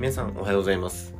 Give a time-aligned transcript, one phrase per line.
[0.00, 1.14] 皆さんおはようございます。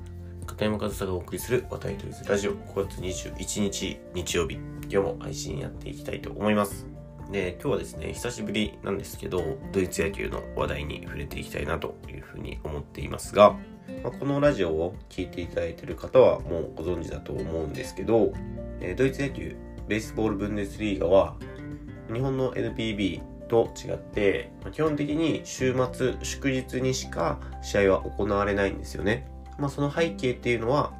[0.46, 2.52] 片山和沙がお送りする話題トリズラジオ。
[2.52, 4.54] 5月21日日曜日。
[4.54, 6.86] 今日も配信やっていきたいと思います。
[7.30, 13.50] で今日はですね久しぶりなんですけどドイツ野球の話題に触れていきたいなというふうに思っていますが、
[14.02, 18.32] まあ、このラジオを聴いていただいている方はもうご存知だと思うんですけど
[18.96, 19.56] ドイツ野球
[19.88, 21.36] ベースボールブンデスリーガは
[22.10, 23.20] 日本の NPB
[23.50, 29.26] と違って基本的に週末祝日にしか試合は行われないんですよね。
[29.58, 30.92] まあ、その背景っていうのは、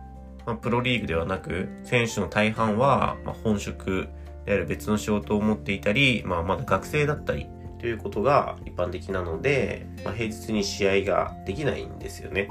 [0.45, 4.09] まあ、プロリーグではなく選手の大半は、ま本職
[4.45, 7.47] である別の仕事を持っていたり、まあ、まだ学生だったり
[7.79, 12.51] ということが一般的なので、まあ、平日に試合ができないんですよね。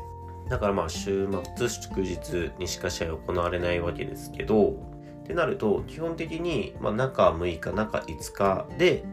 [0.50, 4.72] だからまあ週末祝日にしか試合行われないわけですけど、
[5.24, 9.04] ってなると基本的にまあ中6日、中5日で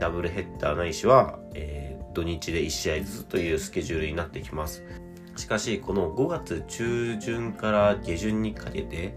[0.00, 4.82] ダブルヘッダーないしは、えー、土日で1試合ずつというスケジュールになってきます。
[5.36, 9.14] しかし、この5月中旬から下旬にかけて、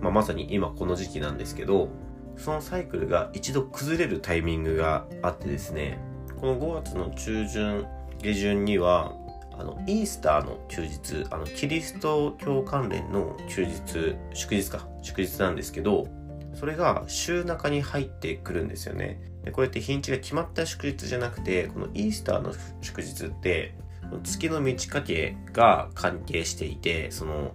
[0.00, 1.88] まあ、まさに今この時期なんですけど、
[2.36, 5.98] そのサイクルが一度崩れるタイミングがあってですね、
[6.40, 7.86] この5月の中旬、
[8.20, 9.14] 下旬には、
[9.52, 16.06] あの、イースターの休日、あの、キリスト教関連の休日、祝日か、祝日なんですけど、
[16.54, 19.20] それが週中に入ってくるんですよね。
[19.44, 23.74] でこうやって日にちが決まった祝日じゃなくて、このイースターの祝日って、
[24.22, 27.52] 月の満ち欠けが関係していて、その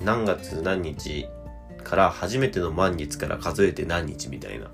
[0.00, 1.28] 何月何日
[1.84, 4.66] から初めての満月から数えて何日みたいな。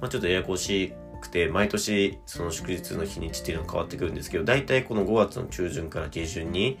[0.00, 6.78] まあ、ちょっとややこしくて、毎年その祝日の日にちっていうのが変わってくるんですけど、大体この5月の中旬から下旬に、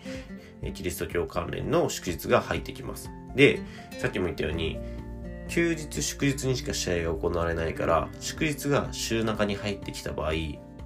[0.74, 3.10] キリスト教関連の祝日が入ってきます。
[3.34, 3.60] で、
[3.98, 4.78] さっきも言ったように、
[5.48, 10.32] 休日祝日にしか試合が行われないから祝日が週中に入ってきた場合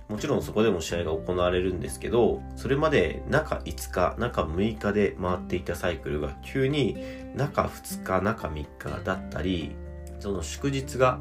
[0.09, 6.97] もちろんそこでも試合が行われるんですけどそれまで中5日中6日で回っていたサイクルが急に
[7.35, 9.77] 中2日中3日だったり
[10.19, 11.21] その祝日が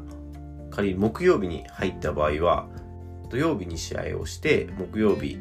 [0.70, 2.66] 仮に木曜日に入った場合は
[3.30, 5.38] 土曜日に試合をして木曜日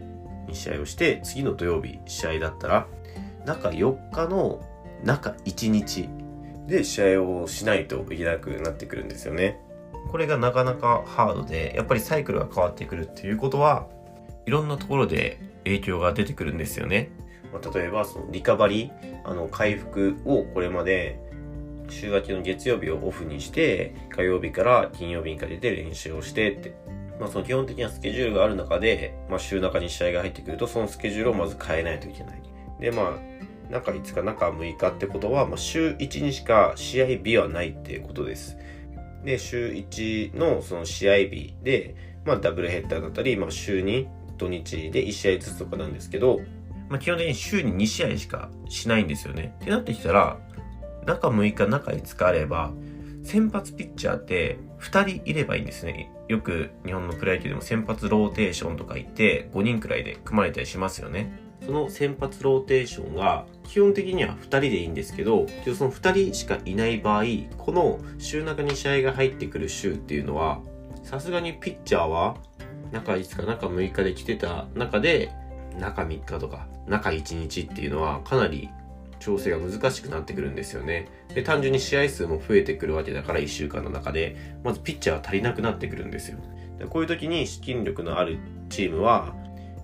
[0.47, 2.87] に試合をして次の土曜日試合だったら
[3.45, 4.61] 中4日の
[5.03, 6.09] 中1日
[6.67, 9.59] で試合をしないといけなくなってくるんですよね。
[10.09, 13.87] これがなかなかハードで、やっぱりサイクルが変わってくるっていうことは、
[14.45, 17.09] いろんなところで影響が出てくるんですよね。
[17.51, 21.19] まあ、例えば、そのリカバリー、あの、回復をこれまで
[21.89, 26.75] 週明けの月曜日をオフにして、火曜日から金曜日にかけて練習をしてって、
[27.19, 32.41] まあその基本的なスケジュールがある中で、まあ週中に試合が入ってくると、そのスケジュールをまず変えないといけない。
[32.79, 38.57] で、まあ、中5日、中6日ってことは、まあ、週1にしか試合日はないっていうことです。
[39.23, 41.95] で、週1のその試合日で、
[42.25, 44.07] まあ、ダブルヘッダーだったり、まあ、週2、
[44.37, 46.41] 土日で1試合ずつとかなんですけど、
[46.89, 49.55] まあ、基本的に週に2試合しかしないんですよね。
[49.61, 50.39] ってなってきたら、
[51.05, 52.71] 中6日、中5日あれば、
[53.23, 56.09] 先発ピッチャーって2人いればいいんですね。
[56.29, 61.46] よく日本のプロ野球でも先発ローテーションとか言って5人くらいで組まれたりしますよね。
[61.65, 67.23] その先発ローテーションは基本的には2人でいいんですけど、その2人しかいない場合、
[67.57, 70.61] この週中に試合が入ってくる週っていうのは、
[71.03, 72.37] さすがにピッチャーは
[72.91, 75.29] 中5日、中6日で来てた中で、
[75.79, 78.69] 中3日とか中1日っていうのはかなり
[79.19, 81.07] 調整が難しくなってくるんですよね。
[81.33, 86.37] で、単純に試合数も増えてくるわけだから1週間の中で、まずピッチャーは足りなくなってくるんですよ。
[86.89, 88.37] こういう時に資金力のある
[88.69, 89.35] チームは、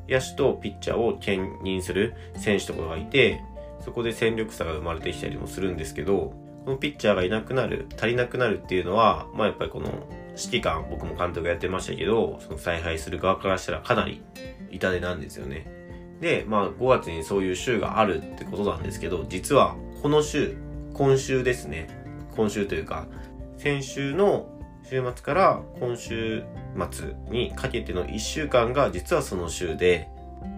[0.09, 3.41] 野手とピッチャーを兼任する選手とかがいて、
[3.79, 6.33] そこで戦力差が生まれてきたりもするんですけど、
[6.65, 9.89] このピッチャーがいなくなる、足りなくなるっていうのは、まあやっぱりこの
[10.29, 14.21] 指揮官、僕も監督やってましたけど、その采配する側からしたらかなり
[14.71, 15.67] 痛手なんですよね。
[16.21, 20.55] で、まあ5月にそういう週があるってことなんですけど、実はこの週、
[20.93, 21.89] 今週ですね。
[22.35, 23.07] 今週というか、
[23.57, 24.47] 先週の
[24.83, 26.43] 週末から今週
[26.91, 30.09] 末にかけての1週間が実はその週で、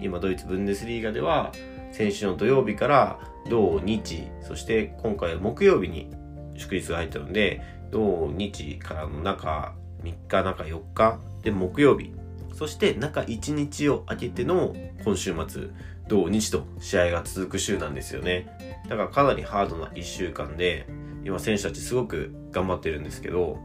[0.01, 1.51] 今ドイツブンデスリーガでは
[1.91, 3.19] 先週の土曜日から
[3.49, 6.09] 土日、そして今回は木曜日に
[6.55, 9.73] 祝日が入ったので、土日からの中
[10.03, 12.11] 3日、中4日で木曜日、
[12.53, 15.69] そして中1日を空けての今週末、
[16.07, 18.83] 土日と試合が続く週なんですよね。
[18.89, 20.87] だからかなりハードな1週間で、
[21.23, 23.59] 今選手たちすごく頑張ってるんですけど、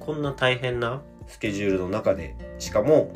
[0.00, 3.12] こんな大変なスケジュールの中で、しかも、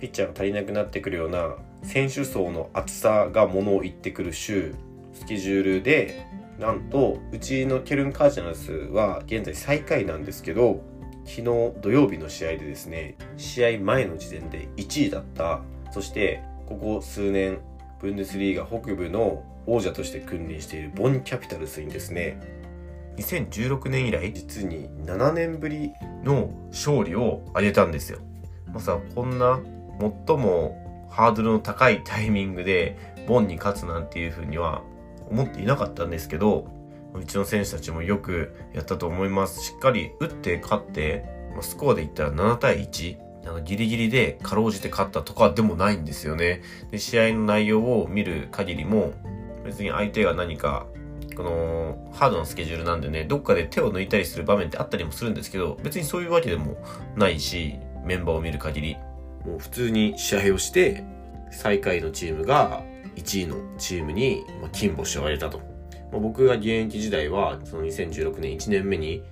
[0.00, 4.74] ピッチャーが足りなくなってくるような選手層の厚さがものを言ってくる週、
[5.14, 6.26] スケジュールで、
[6.58, 10.82] なんと、うちのケルン・カージナルスは現在最下位なんですけど、
[11.24, 11.42] 昨日
[11.80, 17.58] 土曜日の試合でですね、試合前の時点で1位だった、そして、ここ数年、
[18.00, 22.38] ブンデスリーガ北部の王者として君臨しているボンキャピタルスにですね
[23.16, 25.92] 2016年以来実に7年ぶり。
[26.24, 28.18] の勝利を挙げたんですよ。
[28.72, 29.60] まさかこんな
[30.26, 34.82] 最もハードルの高いタイミングでボンに勝つなんていうふうには
[35.30, 36.66] 思っていなかったんですけど
[37.14, 39.62] うちの選手たちもよくやったと思います。
[39.62, 41.24] しっかり打って勝って
[41.60, 46.62] スコアで言ったら7対1あのギリギリでかろうじて勝ったとかでもないんですよね。
[46.90, 49.12] で試合の内容を見る限りも
[49.64, 50.86] 別に相手が何か
[51.34, 56.76] このハードなスケジュールなんでねどっかで手を抜いたりする場面ってあったりもするんですけど別にそういうわけでも
[57.16, 58.96] ないしメンバーを見る限り。
[59.44, 61.04] もう普通に試合をして
[61.50, 62.82] 最下位のチームが
[63.16, 65.58] 1位のチームに金星を挙げたと、
[66.10, 69.22] まあ、僕が現役時代はその2016年1年目に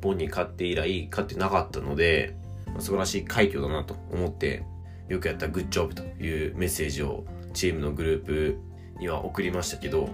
[0.00, 2.36] ボンに勝って以来勝ってなかったので、
[2.66, 4.64] まあ、素晴らしい快挙だなと思って
[5.08, 8.58] よくやったグッジョブというメッセージをチームのグループ
[8.98, 10.08] には送りましたけど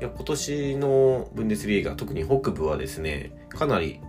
[0.00, 4.00] や今年のブンデスリーガ特に北部はですねかなり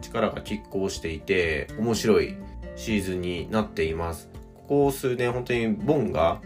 [0.00, 2.36] 力が拮抗していて面白い
[2.76, 6.40] シーズンになっていますここ数年本当にボンが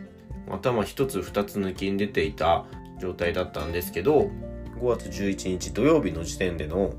[0.50, 2.64] 頭一つ二つ抜きに出ていた
[3.00, 4.30] 状態だったんですけど
[4.80, 6.94] 5月11日土曜日の時点での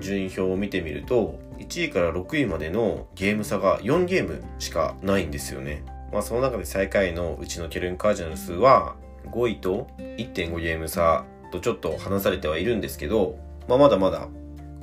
[0.00, 5.84] 順位表を見てみると1位から6位までのゲーム差が4ゲームしかないんですよね。
[6.12, 8.96] まあその中で最下位のうちのケルン・カージナルスは
[9.30, 13.38] 5位と1.5ゲーム差とちょっと離されてはいるんですけど、
[13.68, 14.26] まあまだまだ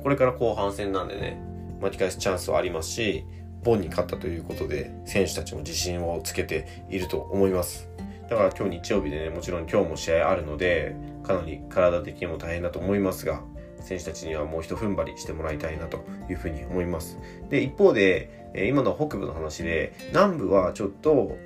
[0.02, 1.38] これから後半戦なんでね
[1.82, 3.26] 巻き返すチャンスはありますし
[3.62, 7.90] ボンに勝ったということで選手たちも自信をつけていると思います。
[8.30, 10.94] だから今日日曜日でね、もちろん今日も試合あるので、
[11.24, 13.42] かなり体的にも大変だと思いますが、
[13.80, 17.18] 選手たちにはもう一踏ん張りしてもらいたいなというふうに思います。
[17.48, 21.36] で、一方で、今の北部の話で、南部はちょっと、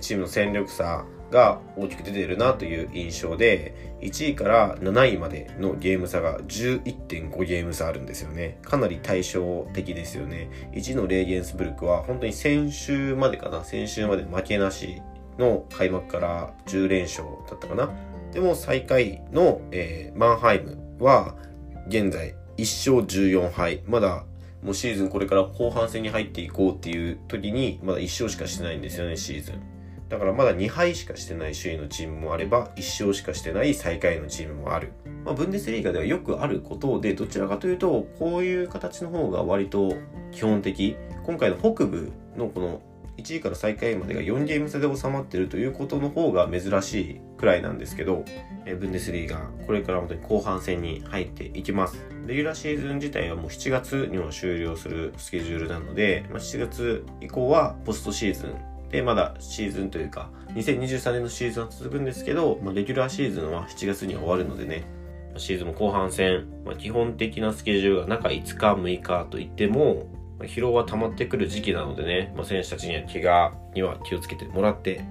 [0.00, 8.58] チームの戦力差が大きく出てるなという印象で、1位から7位までのゲーム差が11.5ゲーム差あるんですよね。
[8.62, 10.50] かなり対照的ですよね。
[10.72, 15.02] 1位のレーゲンスブルクは本当に先週までかな、先週まで負けなし
[15.38, 17.90] の開幕から10連勝だったかな。
[18.32, 21.36] でも最下位の、えー、マンハイムは
[21.88, 23.82] 現在1勝14敗。
[23.86, 24.24] まだ
[24.62, 29.75] もうシーズンこれから後半戦に入っていこうっていう時にまだ1勝しかしてないんですよね、シーズン。
[30.08, 34.92] だからまだ2敗しかしてない首位のチームもあれば、1勝しかしてない最下位のチームもある。
[35.24, 39.94] まあ、ブンデスリーガではよくあることで、どちらかというと、こういう形の方が割と
[40.30, 40.96] 基本的。
[41.24, 42.80] 今回の北部のこの
[43.16, 48.24] 1位から最下位までが4ゲーム差で収まってるということの方が珍しいくらいなんですけど、
[48.64, 52.04] えブンデスリーガこれから本当に後半戦に入っていきます。
[52.26, 64.84] レギュラーシーズン自体はもう7月にも終了するスケジュールなので、まあ、7月以降はポストシーズンで、まだシーズンというか、2023年のシーズンは続くんですけど、まあ、レギュラーシーズンは7月に終わるのでね、
[65.36, 70.06] シーズンも後半戦、まあ、基本的なスケジュールが中5日、6日といっても、
[70.40, 75.04] 疲労は溜まってくる時期なのでね、まあ、選手たちには怪我には気をつけてもらって、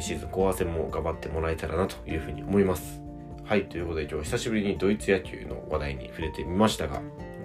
[0.00, 3.00] シーズン後半戦も頑張ってもらえたらなというふうに思います。
[3.44, 7.02] はい、ということで今日久しぶりにドイツ野球の話題に触れてみましたが、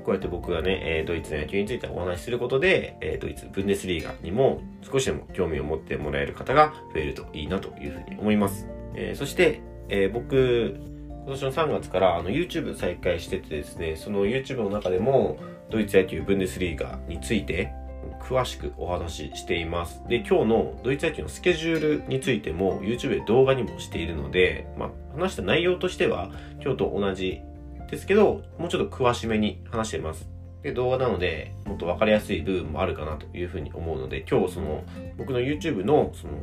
[0.07, 8.69] こうやって僕がね、えドイツの野球についてお話しすることで、えドイツブンデスリーガにも少しでも興味を持ってもらえる方が増えるといいなというふうに思います。
[8.95, 9.59] えー、そして、
[9.90, 10.80] えー、僕、
[11.26, 17.73] 今年の3月からあの YouTube 再開しててですね、その YouTube の中でもドイツ野球ブンデスリーガについて
[18.21, 20.02] 詳しくお話ししています。
[20.07, 27.42] で、今日のドイツ野球のスケジュールについても YouTube で動画にもしているので、まあ、話した内容としては今日と同じ
[27.89, 30.27] ですけど、もうちょっと詳しめに話してます。
[30.63, 34.83] で、動画なので、もっとわかりやすい部分もあるかなというふうに思うので、今日その、
[35.17, 36.33] 僕の YouTube のその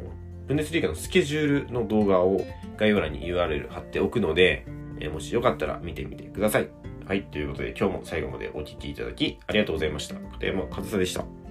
[0.47, 2.41] ブンデスリーガのスケジュールの動画を
[2.77, 4.67] 概要欄に URL 貼っておくので、
[5.01, 6.69] え、もしよかったら見てみてください。
[7.07, 10.15] はい、ということで今日も最後までお聴きいただきありがとうございました。
[10.15, 11.44] 片山和沙でした。